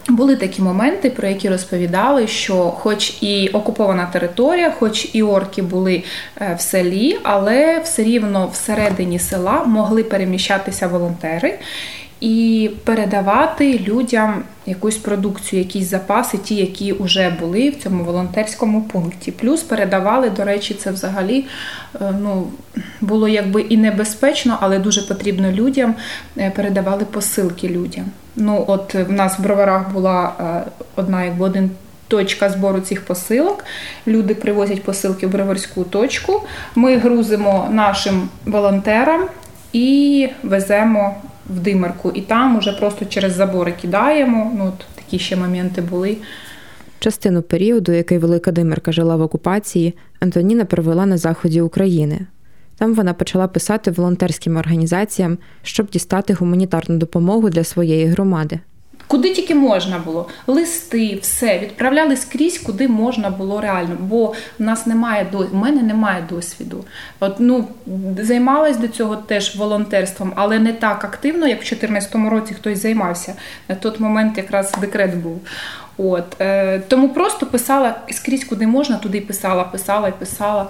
були 0.09 0.37
такі 0.37 0.63
моменти, 0.63 1.11
про 1.11 1.29
які 1.29 1.49
розповідали, 1.49 2.27
що, 2.27 2.55
хоч 2.55 3.23
і 3.23 3.49
окупована 3.49 4.07
територія, 4.07 4.71
хоч 4.71 5.09
і 5.13 5.23
орки 5.23 5.63
були 5.63 6.03
е, 6.41 6.55
в 6.59 6.61
селі, 6.61 7.19
але 7.23 7.79
все 7.79 8.03
рівно 8.03 8.47
всередині 8.47 9.19
села 9.19 9.65
могли 9.65 10.03
переміщатися 10.03 10.87
волонтери 10.87 11.59
і 12.25 12.71
передавати 12.85 13.79
людям 13.79 14.43
якусь 14.67 14.97
продукцію, 14.97 15.63
якісь 15.63 15.91
запаси, 15.91 16.39
ті, 16.39 16.55
які 16.55 16.93
вже 16.93 17.37
були 17.41 17.71
в 17.71 17.83
цьому 17.83 18.05
волонтерському 18.05 18.83
пункті. 18.83 19.33
Плюс 19.33 19.63
передавали, 19.63 20.31
до 20.31 20.45
речі, 20.45 20.75
це 20.75 20.91
взагалі 20.91 21.45
е, 21.95 22.15
ну, 22.23 22.47
було 23.01 23.29
якби 23.29 23.61
і 23.61 23.77
небезпечно, 23.77 24.59
але 24.61 24.79
дуже 24.79 25.03
потрібно 25.03 25.53
людям. 25.53 25.95
е, 26.39 26.53
Передавали 26.57 27.05
посилки 27.05 27.69
людям. 27.69 28.05
Ну, 28.37 28.65
от 28.67 28.95
в 28.95 29.13
нас 29.13 29.39
в 29.39 29.43
броварах 29.43 29.93
була 29.93 30.33
е, 30.41 30.71
одна, 30.97 31.25
якби 31.25 31.45
один. 31.45 31.71
Точка 32.09 32.51
збору 32.51 32.81
цих 32.81 33.05
посилок. 33.05 33.65
Люди 34.07 34.35
привозять 34.35 34.83
посилки 34.83 35.27
в 35.27 35.31
броварську 35.31 35.85
точку. 35.85 36.43
Ми 36.75 36.97
грузимо 36.97 37.69
нашим 37.71 38.29
волонтерам 38.47 39.21
і 39.73 40.29
веземо 40.43 41.17
в 41.51 41.61
димерку. 41.61 42.11
І 42.11 42.21
там 42.21 42.59
уже 42.59 42.73
просто 42.73 43.05
через 43.05 43.33
забори 43.33 43.73
кидаємо. 43.73 44.53
Ну, 44.57 44.67
от 44.67 44.87
такі 44.95 45.19
ще 45.19 45.37
моменти 45.37 45.83
були. 45.83 46.17
Частину 46.99 47.43
періоду, 47.43 47.93
який 47.93 48.19
Велика 48.19 48.53
Димерка 48.53 48.93
жила 48.93 49.17
в 49.17 49.21
окупації, 49.21 49.95
Антоніна 50.21 50.65
провела 50.65 51.07
на 51.07 51.17
заході 51.17 51.61
України. 51.61 52.21
Там 52.79 52.95
вона 52.95 53.15
почала 53.15 53.49
писати 53.49 53.91
волонтерським 53.91 54.57
організаціям, 54.57 55.39
щоб 55.63 55.91
дістати 55.91 56.35
гуманітарну 56.35 56.99
допомогу 56.99 57.51
для 57.51 57.65
своєї 57.65 58.07
громади. 58.07 58.61
Куди 59.07 59.31
тільки 59.35 59.55
можна 59.55 59.99
було, 59.99 60.29
листи, 60.47 61.19
все 61.23 61.59
відправляли 61.59 62.17
скрізь, 62.17 62.59
куди 62.59 62.89
можна 62.89 63.31
було 63.31 63.61
реально. 63.61 63.97
Бо 64.01 64.27
в 64.59 64.63
нас 64.63 64.87
немає 64.87 65.27
до 65.33 65.39
в 65.39 65.55
мене 65.55 65.83
немає 65.83 66.27
досвіду. 66.31 66.85
От 67.21 67.37
ну 67.39 67.69
займалась 68.23 68.77
до 68.77 68.89
цього 68.89 69.17
теж 69.17 69.57
волонтерством, 69.57 70.33
але 70.37 70.59
не 70.59 70.73
так 70.73 71.05
активно, 71.05 71.47
як 71.47 71.59
в 71.59 71.69
2014 71.69 72.15
році 72.15 72.55
хтось 72.55 72.83
займався. 72.83 73.35
На 73.69 73.75
той 73.75 73.93
момент 73.99 74.39
якраз 74.39 74.73
декрет 74.81 75.17
був. 75.17 75.41
От 75.97 76.41
е, 76.41 76.79
тому 76.89 77.09
просто 77.09 77.47
писала 77.47 78.01
скрізь, 78.11 78.45
куди 78.45 78.67
можна, 78.67 78.97
туди 78.97 79.21
писала, 79.21 79.65
писала 79.65 80.09
і 80.09 80.13
писала. 80.13 80.69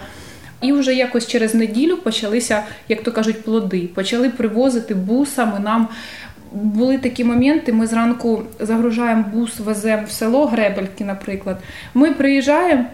І 0.61 0.73
вже 0.73 0.95
якось 0.95 1.27
через 1.27 1.55
неділю 1.55 1.97
почалися, 1.97 2.63
як 2.89 3.03
то 3.03 3.13
кажуть, 3.13 3.45
плоди. 3.45 3.89
Почали 3.95 4.31
привозити 4.31 4.95
бусами 4.95 5.59
нам. 5.59 5.89
Були 6.55 6.99
такі 6.99 7.25
моменти, 7.25 7.73
ми 7.73 7.87
зранку 7.87 8.43
загружаємо 8.61 9.25
бус, 9.33 9.61
веземо 9.61 10.03
в 10.07 10.11
село 10.11 10.47
Гребельки, 10.47 11.05
наприклад. 11.05 11.57
Ми 11.95 12.13
приїжджаємо, 12.13 12.85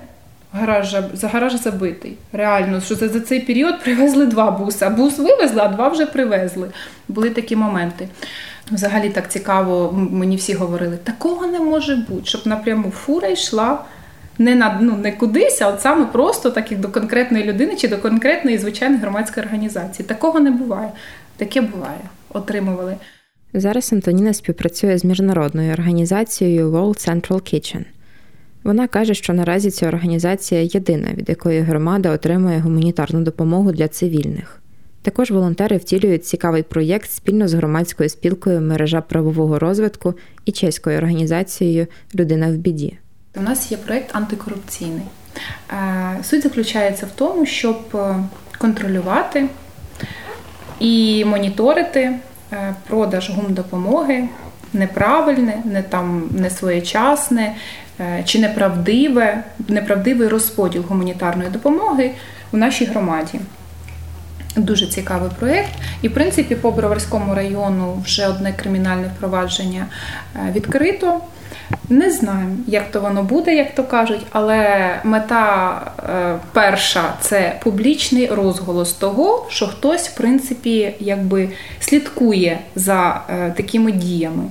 гараж, 0.52 0.96
гараж 1.22 1.54
забитий. 1.54 2.16
Реально, 2.32 2.80
що 2.80 2.94
за, 2.94 3.08
за 3.08 3.20
цей 3.20 3.40
період 3.40 3.80
привезли 3.80 4.26
два 4.26 4.50
буса. 4.50 4.90
Бус 4.90 5.18
вивезли, 5.18 5.60
а 5.60 5.68
два 5.68 5.88
вже 5.88 6.06
привезли. 6.06 6.70
Були 7.08 7.30
такі 7.30 7.56
моменти. 7.56 8.08
Взагалі 8.70 9.10
так 9.10 9.30
цікаво, 9.30 9.92
мені 10.10 10.36
всі 10.36 10.54
говорили, 10.54 10.96
такого 10.96 11.46
не 11.46 11.60
може 11.60 11.96
бути, 11.96 12.26
щоб 12.26 12.46
напряму 12.46 12.90
фура 12.90 13.28
йшла 13.28 13.78
не 14.38 14.54
на 14.54 14.78
ну 14.80 14.96
не 14.96 15.12
кудись, 15.12 15.62
а 15.62 15.68
от 15.68 15.80
саме 15.80 16.04
просто 16.04 16.50
так 16.50 16.70
як 16.70 16.80
до 16.80 16.88
конкретної 16.88 17.44
людини 17.44 17.76
чи 17.76 17.88
до 17.88 17.98
конкретної 17.98 18.58
звичайної 18.58 19.00
громадської 19.02 19.46
організації. 19.46 20.08
Такого 20.08 20.40
не 20.40 20.50
буває. 20.50 20.90
Таке 21.36 21.60
буває. 21.60 22.00
Отримували. 22.28 22.96
Зараз 23.54 23.92
Антоніна 23.92 24.34
співпрацює 24.34 24.98
з 24.98 25.04
міжнародною 25.04 25.72
організацією 25.72 26.72
World 26.72 27.08
Central 27.08 27.32
Kitchen. 27.32 27.84
Вона 28.64 28.88
каже, 28.88 29.14
що 29.14 29.32
наразі 29.32 29.70
ця 29.70 29.88
організація 29.88 30.60
єдина, 30.60 31.08
від 31.14 31.28
якої 31.28 31.60
громада 31.60 32.10
отримує 32.10 32.58
гуманітарну 32.58 33.20
допомогу 33.20 33.72
для 33.72 33.88
цивільних. 33.88 34.60
Також 35.02 35.30
волонтери 35.30 35.76
втілюють 35.76 36.26
цікавий 36.26 36.62
проєкт 36.62 37.10
спільно 37.10 37.48
з 37.48 37.54
громадською 37.54 38.08
спілкою 38.08 38.60
мережа 38.60 39.00
правового 39.00 39.58
розвитку 39.58 40.14
і 40.44 40.52
чеською 40.52 40.98
організацією 40.98 41.86
Людина 42.14 42.48
в 42.48 42.54
біді. 42.54 42.98
У 43.36 43.40
нас 43.40 43.72
є 43.72 43.78
проєкт 43.78 44.16
антикорупційний. 44.16 45.06
Е, 45.70 46.18
Суть 46.22 46.42
заключається 46.42 47.06
в 47.06 47.10
тому, 47.14 47.46
щоб 47.46 47.76
е, 47.94 48.14
контролювати 48.58 49.46
і 50.80 51.24
моніторити 51.24 52.18
продаж 52.88 53.30
гумдопомоги 53.30 54.28
неправильне, 54.72 55.62
не 55.64 55.82
там 55.82 56.28
не 56.30 56.50
своєчасне 56.50 57.54
е, 58.00 58.22
чи 58.24 58.38
неправдиве, 58.38 59.44
неправдивий 59.68 60.28
розподіл 60.28 60.82
гуманітарної 60.88 61.50
допомоги 61.50 62.10
в 62.52 62.56
нашій 62.56 62.84
громаді. 62.84 63.40
Дуже 64.56 64.86
цікавий 64.86 65.30
проєкт. 65.38 65.70
І, 66.02 66.08
в 66.08 66.14
принципі, 66.14 66.54
по 66.54 66.70
Броварському 66.70 67.34
району 67.34 68.02
вже 68.04 68.26
одне 68.26 68.52
кримінальне 68.52 69.10
впровадження 69.16 69.86
е, 70.36 70.52
відкрито. 70.52 71.20
Не 71.88 72.10
знаємо, 72.10 72.56
як 72.66 72.90
то 72.90 73.00
воно 73.00 73.22
буде, 73.22 73.54
як 73.54 73.74
то 73.74 73.84
кажуть, 73.84 74.26
але 74.30 75.00
мета 75.04 75.80
е, 75.98 76.38
перша 76.52 77.14
це 77.20 77.60
публічний 77.62 78.26
розголос 78.26 78.92
того, 78.92 79.46
що 79.48 79.66
хтось, 79.66 80.08
в 80.08 80.16
принципі, 80.16 80.94
якби 81.00 81.48
слідкує 81.80 82.58
за 82.74 83.20
е, 83.28 83.50
такими 83.56 83.92
діями. 83.92 84.42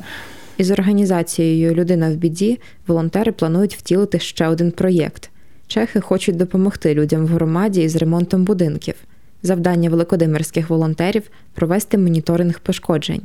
Із 0.58 0.72
організацією 0.72 1.74
Людина 1.74 2.10
в 2.10 2.14
біді 2.14 2.60
волонтери 2.88 3.32
планують 3.32 3.76
втілити 3.76 4.20
ще 4.20 4.48
один 4.48 4.72
проєкт. 4.72 5.30
Чехи 5.68 6.00
хочуть 6.00 6.38
допомогти 6.38 6.94
людям 6.94 7.26
в 7.26 7.30
громаді 7.30 7.82
із 7.82 7.96
ремонтом 7.96 8.44
будинків. 8.44 8.96
Завдання 9.44 9.90
великодимирських 9.90 10.70
волонтерів 10.70 11.24
провести 11.54 11.98
моніторинг 11.98 12.60
пошкоджень. 12.60 13.22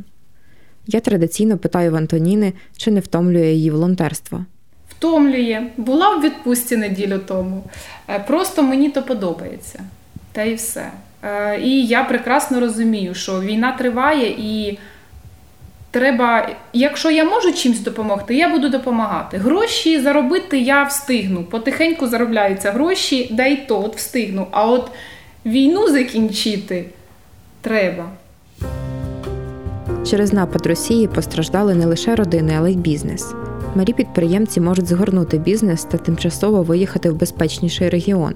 Я 0.87 1.01
традиційно 1.01 1.59
питаю 1.59 1.93
в 1.93 1.97
Антоніни, 1.97 2.53
чи 2.77 2.91
не 2.91 3.01
втомлює 3.01 3.47
її 3.53 3.71
волонтерство. 3.71 4.45
Втомлює, 4.91 5.67
була 5.77 6.17
в 6.17 6.23
відпустці 6.23 6.77
неділю 6.77 7.21
тому. 7.27 7.65
Е, 8.09 8.19
Просто 8.19 8.63
мені 8.63 8.91
то 8.91 9.03
подобається. 9.03 9.81
Та 10.33 10.43
й 10.43 10.55
все. 10.55 10.91
Е, 11.23 11.61
І 11.61 11.87
я 11.87 12.05
прекрасно 12.05 12.61
розумію, 12.61 13.15
що 13.15 13.41
війна 13.41 13.73
триває 13.73 14.29
і. 14.39 14.79
Треба, 15.91 16.49
якщо 16.73 17.11
я 17.11 17.25
можу 17.25 17.53
чимось 17.53 17.81
допомогти, 17.81 18.35
я 18.35 18.49
буду 18.49 18.69
допомагати. 18.69 19.37
Гроші 19.37 20.01
заробити 20.01 20.59
я 20.59 20.83
встигну. 20.83 21.45
Потихеньку 21.45 22.07
заробляються 22.07 22.73
гроші, 22.73 23.29
да 23.33 23.47
й 23.47 23.57
то 23.57 23.85
от 23.85 23.97
встигну. 23.97 24.47
А 24.51 24.67
от 24.67 24.91
війну 25.47 25.89
закінчити 25.89 26.85
треба. 27.61 28.11
Через 30.05 30.33
напад 30.33 30.67
Росії 30.67 31.07
постраждали 31.09 31.75
не 31.75 31.87
лише 31.87 32.17
родини, 32.17 32.55
але 32.59 32.73
й 32.73 32.77
бізнес. 32.77 33.35
Малі 33.75 33.93
підприємці 33.93 34.61
можуть 34.61 34.87
згорнути 34.87 35.39
бізнес 35.39 35.85
та 35.85 35.99
тимчасово 35.99 36.63
виїхати 36.63 37.11
в 37.11 37.17
безпечніший 37.17 37.89
регіон. 37.89 38.35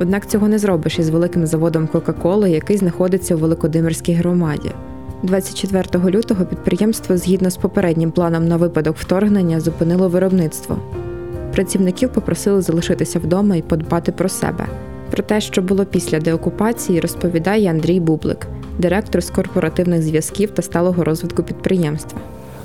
Однак 0.00 0.26
цього 0.26 0.48
не 0.48 0.58
зробиш 0.58 0.98
із 0.98 1.08
великим 1.08 1.46
заводом 1.46 1.86
Кока-Коли, 1.86 2.50
який 2.50 2.76
знаходиться 2.76 3.34
у 3.34 3.38
Великодимирській 3.38 4.12
громаді. 4.12 4.70
24 5.22 6.10
лютого 6.10 6.44
підприємство, 6.44 7.16
згідно 7.16 7.50
з 7.50 7.56
попереднім 7.56 8.10
планом 8.10 8.48
на 8.48 8.56
випадок 8.56 8.96
вторгнення, 8.96 9.60
зупинило 9.60 10.08
виробництво. 10.08 10.78
Працівників 11.52 12.12
попросили 12.12 12.62
залишитися 12.62 13.18
вдома 13.18 13.56
і 13.56 13.62
подбати 13.62 14.12
про 14.12 14.28
себе. 14.28 14.66
Про 15.10 15.22
те, 15.22 15.40
що 15.40 15.62
було 15.62 15.84
після 15.84 16.20
деокупації, 16.20 17.00
розповідає 17.00 17.70
Андрій 17.70 18.00
Бублик, 18.00 18.46
директор 18.80 19.22
з 19.22 19.30
корпоративних 19.30 20.02
зв'язків 20.02 20.50
та 20.50 20.62
сталого 20.62 21.04
розвитку 21.04 21.42
підприємства. 21.42 22.20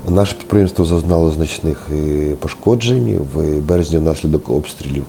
Наше 0.08 0.34
підприємство 0.34 0.84
зазнало 0.84 1.30
значних 1.30 1.86
е, 1.92 2.34
пошкоджень. 2.40 3.20
В 3.34 3.60
березні 3.60 3.98
внаслідок 3.98 4.50
обстрілів 4.50 5.04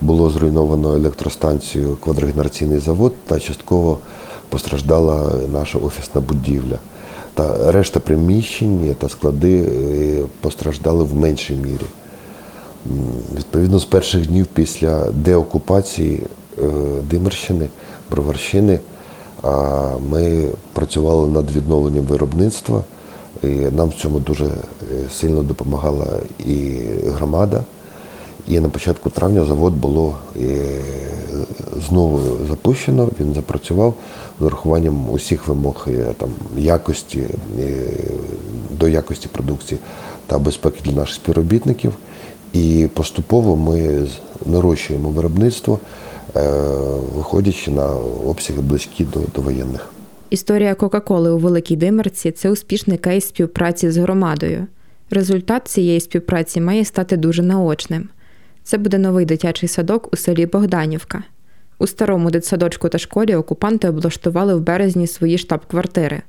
було 0.00 0.30
зруйновано 0.30 0.94
електростанцію 0.94 1.96
квадрогенераційний 1.96 2.78
завод 2.78 3.14
та 3.26 3.40
частково 3.40 3.98
постраждала 4.48 5.32
наша 5.52 5.78
офісна 5.78 6.20
будівля. 6.20 6.78
Та 7.34 7.72
решта 7.72 8.00
приміщень 8.00 8.96
та 8.98 9.08
склади 9.08 9.62
е, 9.62 10.24
постраждали 10.40 11.04
в 11.04 11.14
меншій 11.16 11.54
мірі. 11.54 11.86
Відповідно, 13.36 13.78
з 13.78 13.84
перших 13.84 14.26
днів 14.26 14.46
після 14.46 15.10
деокупації 15.12 16.20
е, 16.58 16.62
Димирщини, 17.10 17.68
Броварщини, 18.10 18.78
ми 20.10 20.48
працювали 20.72 21.28
над 21.28 21.50
відновленням 21.50 22.04
виробництва. 22.04 22.82
І 23.42 23.48
Нам 23.48 23.88
в 23.88 23.94
цьому 23.94 24.18
дуже 24.18 24.50
сильно 25.12 25.42
допомагала 25.42 26.06
і 26.46 26.80
громада. 27.06 27.64
І 28.48 28.60
на 28.60 28.68
початку 28.68 29.10
травня 29.10 29.44
завод 29.44 29.72
було 29.74 30.16
знову 31.88 32.20
запущено, 32.48 33.08
він 33.20 33.34
запрацював 33.34 33.94
з 34.40 34.42
урахуванням 34.44 35.10
усіх 35.10 35.48
вимог 35.48 35.86
там, 36.18 36.28
якості, 36.56 37.22
до 38.70 38.88
якості 38.88 39.28
продукції 39.28 39.80
та 40.26 40.38
безпеки 40.38 40.80
для 40.84 40.92
наших 40.92 41.14
співробітників. 41.14 41.92
І 42.52 42.88
поступово 42.94 43.56
ми 43.56 44.06
нарощуємо 44.46 45.08
виробництво, 45.08 45.78
е, 45.78 45.78
виходячи 47.14 47.70
на 47.70 47.90
обсяги 48.26 48.60
близькі 48.60 49.04
до, 49.04 49.20
до 49.34 49.42
воєнних. 49.42 49.88
Історія 50.30 50.74
Кока-Коли 50.74 51.30
у 51.30 51.38
Великій 51.38 51.76
Димерці 51.76 52.30
це 52.30 52.50
успішний 52.50 52.98
кейс 52.98 53.28
співпраці 53.28 53.90
з 53.90 53.96
громадою. 53.96 54.66
Результат 55.10 55.68
цієї 55.68 56.00
співпраці 56.00 56.60
має 56.60 56.84
стати 56.84 57.16
дуже 57.16 57.42
наочним. 57.42 58.08
Це 58.62 58.78
буде 58.78 58.98
новий 58.98 59.26
дитячий 59.26 59.68
садок 59.68 60.08
у 60.12 60.16
селі 60.16 60.46
Богданівка. 60.46 61.22
У 61.78 61.86
старому 61.86 62.30
дитсадочку 62.30 62.88
та 62.88 62.98
школі 62.98 63.34
окупанти 63.34 63.88
облаштували 63.88 64.54
в 64.54 64.60
березні 64.60 65.06
свої 65.06 65.38
штаб-квартири. 65.38 66.22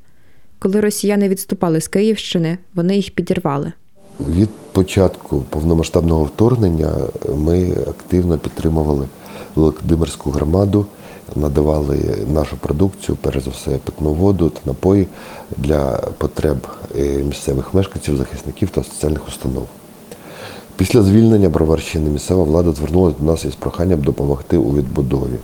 Коли 0.60 0.80
росіяни 0.80 1.30
відступали 1.30 1.82
з 1.82 1.88
Київщини, 1.88 2.58
вони 2.74 2.96
їх 2.96 3.12
підірвали. 3.12 3.72
Від 4.20 4.50
початку 4.72 5.42
повномасштабного 5.50 6.24
вторгнення 6.24 6.94
ми 7.36 7.72
активно 7.72 8.38
підтримували 8.38 9.08
Великодимирську 9.56 10.32
громаду, 10.32 10.86
надавали 11.36 12.00
нашу 12.34 12.58
продукцію, 12.58 13.18
перш 13.22 13.44
за 13.44 13.50
все, 13.50 13.72
питну 13.72 14.14
воду 14.14 14.50
та 14.50 14.60
напої 14.66 15.08
для 15.58 16.00
потреб 16.18 16.68
е, 17.00 17.24
місцевих 17.24 17.74
мешканців, 17.74 18.18
захисників 18.18 18.70
та 18.70 18.84
соціальних 18.84 19.28
установ. 19.28 19.68
Після 20.78 21.02
звільнення 21.02 21.50
Броварщини 21.50 22.10
місцева 22.10 22.44
влада 22.44 22.72
звернулася 22.72 23.16
до 23.20 23.26
нас 23.26 23.46
із 23.46 23.56
проханням 23.56 24.02
допомогти 24.02 24.58
у 24.58 24.76
відбудові. 24.76 25.38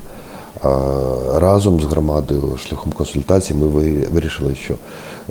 Разом 1.35 1.79
з 1.81 1.83
громадою, 1.83 2.57
шляхом 2.57 2.91
консультацій, 2.91 3.53
ми 3.53 3.67
вирішили, 4.13 4.55
що 4.55 4.75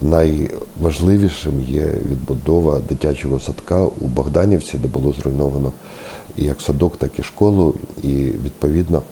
найважливішим 0.02 1.60
є 1.68 1.94
відбудова 2.10 2.80
дитячого 2.88 3.40
садка 3.40 3.84
у 3.84 4.06
Богданівці, 4.06 4.78
де 4.78 4.88
було 4.88 5.12
зруйновано 5.12 5.72
як 6.44 6.60
садок, 6.60 6.96
так 6.96 7.18
і 7.18 7.22
школу. 7.22 7.74
І 8.02 8.14
відповідно 8.14 9.02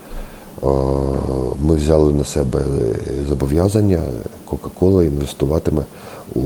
ми 1.62 1.76
взяли 1.76 2.12
на 2.12 2.24
себе 2.24 2.62
зобов'язання 3.28 4.02
Кока-Кола 4.44 5.04
інвестуватиме 5.04 5.82
у 6.34 6.40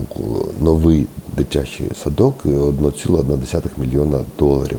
новий 0.61 1.07
дитячий 1.37 1.91
садок 2.05 2.35
1,1 2.45 3.63
мільйона 3.77 4.19
доларів. 4.39 4.79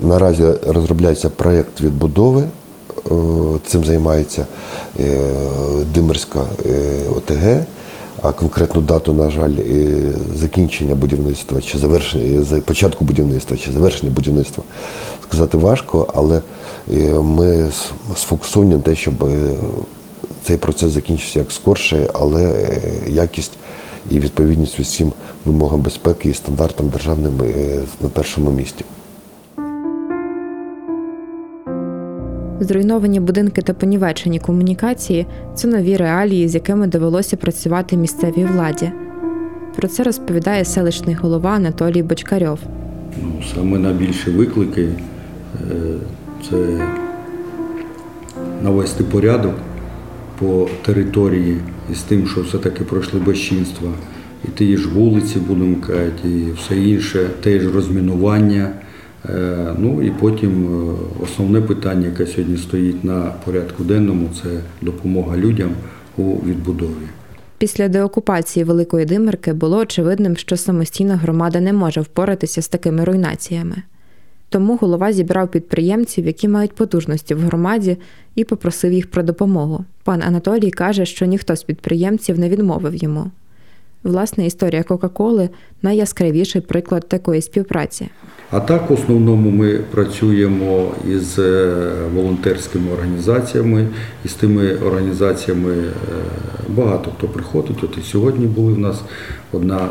Наразі 0.00 0.44
розробляється 0.66 1.30
проєкт 1.30 1.80
відбудови. 1.80 2.44
Е, 3.10 3.14
цим 3.66 3.84
займається 3.84 4.46
е, 5.00 5.20
Димирська 5.94 6.44
е, 6.66 7.00
ОТГ, 7.16 7.64
а 8.22 8.32
конкретну 8.32 8.80
дату, 8.80 9.12
на 9.12 9.30
жаль, 9.30 9.54
закінчення 10.34 10.94
будівництва 10.94 11.60
чи 11.60 11.78
завершення 11.78 12.60
початку 12.60 13.04
будівництва 13.04 13.56
чи 13.56 13.72
завершення 13.72 14.12
будівництва 14.12 14.64
сказати 15.22 15.58
важко, 15.58 16.08
але 16.14 16.40
ми 17.22 17.70
сфокусовані 18.16 18.74
на 18.74 18.80
те, 18.80 18.94
щоб 18.94 19.28
цей 20.44 20.56
процес 20.56 20.92
закінчився 20.92 21.38
як 21.38 21.52
скорше, 21.52 22.10
але 22.14 22.68
якість 23.08 23.52
і 24.10 24.18
відповідність 24.18 24.80
усім 24.80 25.12
вимогам 25.44 25.80
безпеки 25.80 26.28
і 26.28 26.34
стандартам 26.34 26.88
державним 26.88 27.40
на 28.00 28.08
першому 28.08 28.50
місці. 28.50 28.84
Зруйновані 32.60 33.20
будинки 33.20 33.62
та 33.62 33.72
понівечені 33.72 34.38
комунікації 34.38 35.26
це 35.54 35.68
нові 35.68 35.96
реалії, 35.96 36.48
з 36.48 36.54
якими 36.54 36.86
довелося 36.86 37.36
працювати 37.36 37.96
місцевій 37.96 38.44
владі. 38.44 38.92
Про 39.76 39.88
це 39.88 40.02
розповідає 40.02 40.64
селищний 40.64 41.14
голова 41.14 41.50
Анатолій 41.50 42.02
Бочкарьов. 42.02 42.58
Ну, 43.22 43.42
Саме 43.54 43.78
найбільші 43.78 44.30
виклики 44.30 44.82
е, 44.82 44.94
це 46.50 46.56
навести 48.62 49.04
порядок 49.04 49.54
по 50.38 50.68
території 50.82 51.56
із 51.92 52.00
тим, 52.02 52.26
що 52.26 52.40
все-таки 52.40 52.84
пройшли 52.84 53.20
безчинства. 53.20 53.90
І 54.44 54.48
ті 54.48 54.76
ж 54.76 54.88
вулиці, 54.88 55.38
будемо 55.38 55.76
казати, 55.76 56.28
і 56.28 56.52
все 56.52 56.76
інше, 56.76 57.30
теж 57.42 57.74
розмінування. 57.74 58.72
Е, 59.28 59.74
ну 59.78 60.02
і 60.02 60.10
потім 60.10 60.66
е, 60.66 60.94
основне 61.22 61.60
питання, 61.60 62.06
яке 62.06 62.26
сьогодні 62.26 62.56
стоїть 62.56 63.04
на 63.04 63.32
порядку 63.44 63.84
денному, 63.84 64.28
це 64.42 64.48
допомога 64.82 65.36
людям 65.36 65.70
у 66.16 66.22
відбудові. 66.22 67.06
Після 67.58 67.88
деокупації 67.88 68.64
Великої 68.64 69.06
Димирки 69.06 69.52
було 69.52 69.78
очевидним, 69.78 70.36
що 70.36 70.56
самостійно 70.56 71.16
громада 71.16 71.60
не 71.60 71.72
може 71.72 72.00
впоратися 72.00 72.62
з 72.62 72.68
такими 72.68 73.04
руйнаціями. 73.04 73.76
Тому 74.48 74.76
голова 74.76 75.12
зібрав 75.12 75.50
підприємців, 75.50 76.26
які 76.26 76.48
мають 76.48 76.72
потужності 76.72 77.34
в 77.34 77.38
громаді, 77.38 77.96
і 78.34 78.44
попросив 78.44 78.92
їх 78.92 79.10
про 79.10 79.22
допомогу. 79.22 79.84
Пан 80.04 80.22
Анатолій 80.22 80.70
каже, 80.70 81.06
що 81.06 81.26
ніхто 81.26 81.56
з 81.56 81.62
підприємців 81.62 82.38
не 82.38 82.48
відмовив 82.48 82.94
йому. 82.94 83.30
Власне, 84.04 84.46
історія 84.46 84.82
Кока-Коли 84.82 85.48
найяскравіший 85.82 86.60
приклад 86.60 87.08
такої 87.08 87.42
співпраці. 87.42 88.08
А 88.50 88.60
так, 88.60 88.90
в 88.90 88.92
основному, 88.92 89.50
ми 89.50 89.78
працюємо 89.90 90.90
із 91.10 91.38
е, 91.38 91.72
волонтерськими 92.14 92.92
організаціями, 92.92 93.88
і 94.24 94.28
з 94.28 94.34
тими 94.34 94.74
організаціями 94.74 95.72
е, 95.72 95.92
багато 96.68 97.10
хто 97.18 97.28
приходить. 97.28 97.84
От 97.84 97.98
і 97.98 98.02
сьогодні 98.02 98.46
були 98.46 98.72
в 98.72 98.78
нас 98.78 99.02
одна 99.52 99.78
е, 99.78 99.88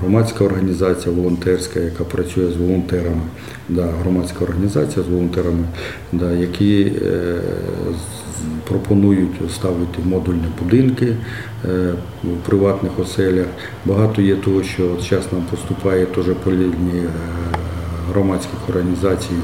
громадська 0.00 0.44
організація 0.44 1.14
волонтерська, 1.14 1.80
яка 1.80 2.04
працює 2.04 2.52
з 2.52 2.56
волонтерами, 2.56 3.22
да, 3.68 3.82
громадська 3.82 4.44
організація 4.44 5.04
з 5.04 5.08
волонтерами, 5.08 5.64
да, 6.12 6.32
які 6.32 6.92
пропонують 8.68 9.52
ставити 9.54 10.02
модульні 10.04 10.46
будинки 10.62 11.16
в 12.24 12.36
приватних 12.46 12.98
оселях. 12.98 13.46
Багато 13.84 14.22
є 14.22 14.36
того, 14.36 14.62
що 14.62 14.96
зараз 15.10 15.26
нам 15.32 15.42
поступає 15.50 16.06
теж 16.06 16.24
по 16.44 16.50
лінії 16.52 17.08
громадських 18.12 18.68
організацій, 18.68 19.34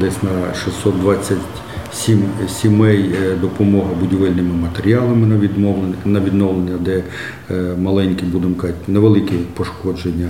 десь 0.00 0.22
на 0.22 0.54
627 0.54 2.22
сімей 2.48 3.10
е, 3.22 3.36
допомога 3.40 3.94
будівельними 4.00 4.54
матеріалами 4.54 5.26
на 5.26 5.38
відновлення, 5.38 5.94
на 6.04 6.20
відновлення, 6.20 6.78
де 6.80 7.02
е, 7.50 7.54
маленькі, 7.78 8.26
будемо 8.26 8.54
казати, 8.54 8.78
невеликі 8.88 9.34
пошкодження. 9.54 10.28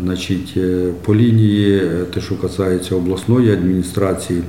Значить, 0.00 0.54
е, 0.56 0.90
По 1.04 1.14
лінії, 1.14 1.82
те, 2.14 2.20
що 2.20 2.36
касається 2.36 2.94
обласної 2.94 3.52
адміністрації, 3.52 4.42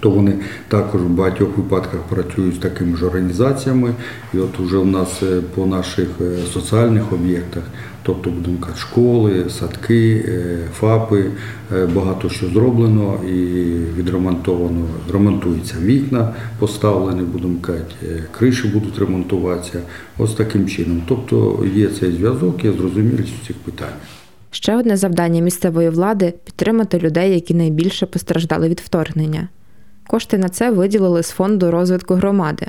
то 0.00 0.10
вони 0.10 0.34
також 0.68 1.02
в 1.02 1.08
багатьох 1.08 1.56
випадках 1.56 2.00
працюють 2.00 2.54
з 2.54 2.58
такими 2.58 2.96
ж 2.96 3.06
організаціями. 3.06 3.94
І 4.34 4.38
от 4.38 4.58
вже 4.58 4.78
в 4.78 4.86
нас 4.86 5.22
по 5.54 5.66
наших 5.66 6.08
соціальних 6.52 7.12
об'єктах 7.12 7.62
Тобто 8.08 8.30
будемо 8.30 8.58
казати, 8.58 8.78
школи, 8.78 9.44
садки, 9.50 10.24
е, 10.28 10.58
ФАПи, 10.72 11.24
е, 11.76 11.86
багато 11.86 12.30
що 12.30 12.48
зроблено 12.48 13.20
і 13.28 13.34
відремонтовано. 13.98 14.86
Ремонтуються 15.12 15.74
вікна, 15.82 16.34
поставлені, 16.58 17.22
будемо 17.22 17.58
казати, 17.60 17.94
е, 18.02 18.22
криші 18.38 18.68
будуть 18.68 18.98
ремонтуватися. 18.98 19.80
Ось 20.18 20.34
таким 20.34 20.68
чином. 20.68 21.02
Тобто 21.08 21.64
є 21.74 21.88
цей 21.88 22.12
зв'язок, 22.12 22.64
є 22.64 22.72
зрозумілість 22.72 23.44
цих 23.46 23.56
питань. 23.56 23.94
Ще 24.50 24.76
одне 24.76 24.96
завдання 24.96 25.40
місцевої 25.40 25.88
влади 25.88 26.34
підтримати 26.44 26.98
людей, 26.98 27.34
які 27.34 27.54
найбільше 27.54 28.06
постраждали 28.06 28.68
від 28.68 28.80
вторгнення. 28.80 29.48
Кошти 30.08 30.38
на 30.38 30.48
це 30.48 30.70
виділили 30.70 31.22
з 31.22 31.30
фонду 31.30 31.70
розвитку 31.70 32.14
громади. 32.14 32.66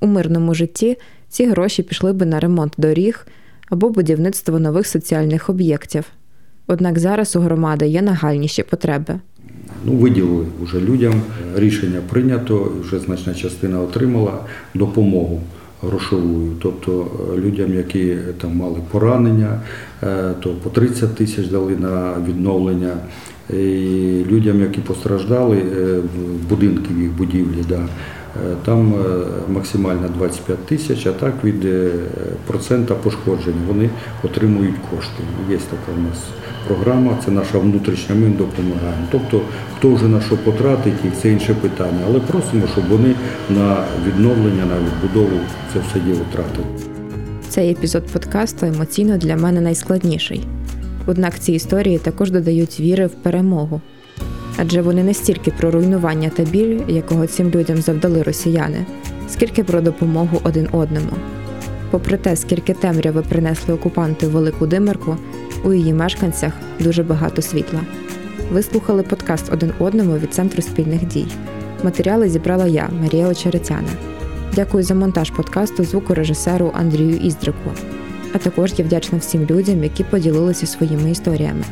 У 0.00 0.06
мирному 0.06 0.54
житті 0.54 0.98
ці 1.28 1.46
гроші 1.46 1.82
пішли 1.82 2.12
би 2.12 2.26
на 2.26 2.40
ремонт 2.40 2.74
доріг 2.78 3.26
або 3.70 3.90
будівництво 3.90 4.58
нових 4.58 4.86
соціальних 4.86 5.50
об'єктів. 5.50 6.04
Однак 6.66 6.98
зараз 6.98 7.36
у 7.36 7.40
громади 7.40 7.88
є 7.88 8.02
нагальніші 8.02 8.62
потреби. 8.62 9.20
Ну, 9.84 9.92
Виділили 9.92 10.46
вже 10.62 10.80
людям, 10.80 11.22
рішення 11.56 12.00
прийнято, 12.08 12.72
вже 12.80 12.98
значна 12.98 13.34
частина 13.34 13.80
отримала 13.80 14.38
допомогу 14.74 15.40
грошовою. 15.82 16.52
Тобто 16.62 17.10
е, 17.34 17.36
людям, 17.40 17.74
які 17.74 18.16
там 18.40 18.56
мали 18.56 18.78
поранення, 18.90 19.60
е, 20.02 20.34
то 20.40 20.50
по 20.50 20.70
30 20.70 21.14
тисяч 21.14 21.46
дали 21.46 21.76
на 21.76 22.14
відновлення. 22.28 22.96
І 23.52 24.24
людям, 24.30 24.60
які 24.60 24.80
постраждали 24.80 25.56
е, 25.56 25.98
в 25.98 26.48
будинків 26.48 27.00
їх 27.00 27.10
будівлі, 27.12 27.64
да, 27.68 27.78
е, 27.78 27.86
там 28.64 28.94
е, 28.94 29.24
максимально 29.52 30.08
25 30.18 30.58
тисяч, 30.58 31.06
а 31.06 31.12
так 31.12 31.34
від 31.44 31.66
процента 32.46 32.94
пошкоджень 32.94 33.54
вони 33.68 33.90
отримують 34.22 34.74
кошти. 34.90 35.22
Є 35.50 35.56
така 35.56 35.98
у 35.98 36.02
нас 36.02 36.18
програма, 36.66 37.18
це 37.24 37.30
наша 37.30 37.58
внутрішня, 37.58 38.14
ми 38.14 38.22
їм 38.22 38.36
допомагаємо. 38.36 39.06
Тобто, 39.10 39.40
хто 39.78 39.94
вже 39.94 40.08
на 40.08 40.20
що 40.20 40.36
потратить, 40.36 41.04
їх, 41.04 41.12
це 41.22 41.30
інше 41.30 41.54
питання. 41.54 42.00
Але 42.06 42.20
просимо, 42.20 42.66
щоб 42.72 42.88
вони 42.88 43.14
на 43.50 43.84
відновлення, 44.06 44.64
на 44.66 44.76
відбудову 44.78 45.40
це 45.72 45.78
все 45.78 46.00
діло 46.00 46.20
тратили. 46.32 46.66
Цей 47.48 47.70
епізод 47.70 48.06
подкасту 48.12 48.66
емоційно 48.66 49.18
для 49.18 49.36
мене 49.36 49.60
найскладніший. 49.60 50.40
Однак 51.06 51.38
ці 51.38 51.52
історії 51.52 51.98
також 51.98 52.30
додають 52.30 52.80
віри 52.80 53.06
в 53.06 53.10
перемогу. 53.10 53.80
Адже 54.56 54.82
вони 54.82 55.02
не 55.02 55.14
стільки 55.14 55.50
про 55.50 55.70
руйнування 55.70 56.30
та 56.36 56.42
біль, 56.42 56.80
якого 56.88 57.26
цим 57.26 57.50
людям 57.50 57.76
завдали 57.76 58.22
росіяни, 58.22 58.86
скільки 59.28 59.64
про 59.64 59.80
допомогу 59.80 60.40
один 60.44 60.68
одному. 60.72 61.12
Попри 61.90 62.16
те, 62.16 62.36
скільки 62.36 62.74
темряви 62.74 63.22
принесли 63.22 63.74
окупанти 63.74 64.26
в 64.26 64.30
Велику 64.30 64.66
Димирку, 64.66 65.16
у 65.64 65.72
її 65.72 65.94
мешканцях 65.94 66.52
дуже 66.80 67.02
багато 67.02 67.42
світла. 67.42 67.80
Ви 68.52 68.62
слухали 68.62 69.02
подкаст 69.02 69.52
один 69.52 69.72
одному 69.78 70.18
від 70.18 70.34
Центру 70.34 70.62
спільних 70.62 71.06
дій. 71.06 71.26
Матеріали 71.84 72.28
зібрала 72.28 72.66
я, 72.66 72.90
Марія 73.02 73.28
Очеретяна. 73.28 73.88
Дякую 74.54 74.84
за 74.84 74.94
монтаж 74.94 75.30
подкасту 75.30 75.84
звукорежисеру 75.84 76.72
Андрію 76.74 77.16
Іздрику. 77.16 77.70
А 78.32 78.38
також 78.38 78.72
я 78.76 78.84
вдячна 78.84 79.18
всім 79.18 79.46
людям, 79.50 79.84
які 79.84 80.04
поділилися 80.04 80.66
своїми 80.66 81.10
історіями. 81.10 81.64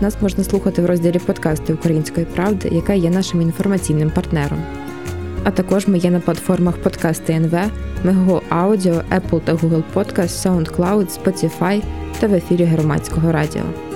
Нас 0.00 0.16
можна 0.20 0.44
слухати 0.44 0.82
в 0.82 0.86
розділі 0.86 1.18
подкасти 1.18 1.74
Української 1.74 2.26
правди, 2.26 2.68
яка 2.72 2.92
є 2.92 3.10
нашим 3.10 3.42
інформаційним 3.42 4.10
партнером. 4.10 4.62
А 5.44 5.50
також 5.50 5.88
ми 5.88 5.98
є 5.98 6.10
на 6.10 6.20
платформах 6.20 6.76
подкасти 6.76 7.32
НВ, 7.32 7.54
Мего 8.04 8.42
Аудіо, 8.48 8.94
Apple 8.94 9.40
та 9.40 9.54
Google 9.54 9.82
Podcast, 9.94 10.28
SoundCloud, 10.28 11.18
Spotify 11.22 11.82
та 12.20 12.26
в 12.26 12.34
ефірі 12.34 12.64
громадського 12.64 13.32
радіо. 13.32 13.93